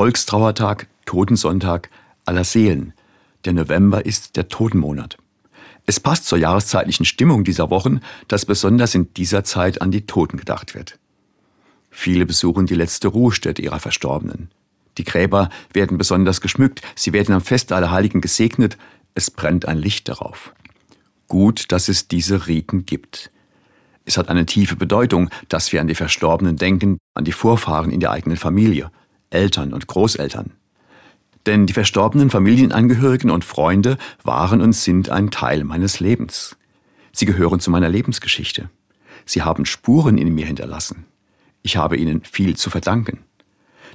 [0.00, 1.90] Volkstrauertag, Totensonntag
[2.24, 2.94] aller Seelen.
[3.44, 5.18] Der November ist der Totenmonat.
[5.84, 10.38] Es passt zur jahreszeitlichen Stimmung dieser Wochen, dass besonders in dieser Zeit an die Toten
[10.38, 10.98] gedacht wird.
[11.90, 14.50] Viele besuchen die letzte Ruhestätte ihrer Verstorbenen.
[14.96, 18.78] Die Gräber werden besonders geschmückt, sie werden am Fest aller Heiligen gesegnet,
[19.14, 20.54] es brennt ein Licht darauf.
[21.28, 23.30] Gut, dass es diese Riten gibt.
[24.06, 28.00] Es hat eine tiefe Bedeutung, dass wir an die Verstorbenen denken, an die Vorfahren in
[28.00, 28.90] der eigenen Familie,
[29.30, 30.52] Eltern und Großeltern.
[31.46, 36.56] Denn die verstorbenen Familienangehörigen und Freunde waren und sind ein Teil meines Lebens.
[37.12, 38.68] Sie gehören zu meiner Lebensgeschichte.
[39.24, 41.06] Sie haben Spuren in mir hinterlassen.
[41.62, 43.20] Ich habe ihnen viel zu verdanken.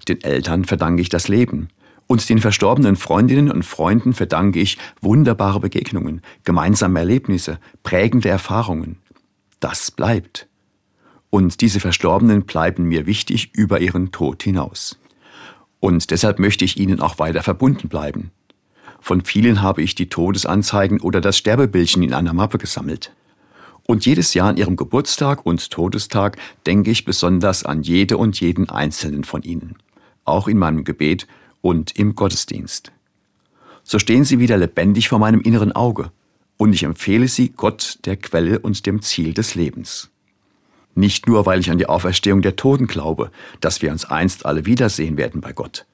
[0.07, 1.69] Den Eltern verdanke ich das Leben.
[2.07, 8.97] Und den verstorbenen Freundinnen und Freunden verdanke ich wunderbare Begegnungen, gemeinsame Erlebnisse, prägende Erfahrungen.
[9.59, 10.47] Das bleibt.
[11.31, 14.99] Und diese Verstorbenen bleiben mir wichtig über ihren Tod hinaus.
[15.85, 18.31] Und deshalb möchte ich ihnen auch weiter verbunden bleiben.
[18.99, 23.13] Von vielen habe ich die Todesanzeigen oder das Sterbebildchen in einer Mappe gesammelt.
[23.85, 28.67] Und jedes Jahr an ihrem Geburtstag und Todestag denke ich besonders an jede und jeden
[28.67, 29.75] einzelnen von ihnen,
[30.23, 31.27] auch in meinem Gebet
[31.61, 32.91] und im Gottesdienst.
[33.83, 36.11] So stehen sie wieder lebendig vor meinem inneren Auge,
[36.57, 40.09] und ich empfehle sie Gott, der Quelle und dem Ziel des Lebens.
[40.95, 43.29] Nicht nur, weil ich an die Auferstehung der Toten glaube,
[43.59, 45.85] dass wir uns einst alle wiedersehen werden bei Gott,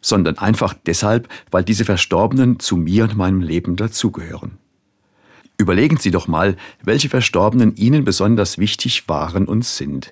[0.00, 4.58] sondern einfach deshalb, weil diese Verstorbenen zu mir und meinem Leben dazugehören.
[5.56, 10.10] Überlegen Sie doch mal, welche Verstorbenen Ihnen besonders wichtig waren und sind,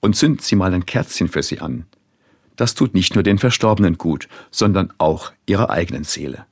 [0.00, 1.86] und zünden Sie mal ein Kerzchen für sie an.
[2.56, 6.46] Das tut nicht nur den Verstorbenen gut, sondern auch Ihrer eigenen Seele.